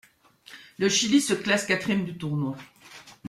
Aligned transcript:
Le 0.79 0.89
Chili 0.89 1.21
se 1.21 1.35
classe 1.35 1.67
quatrième 1.67 2.05
du 2.05 2.17
tournoi. 2.17 2.57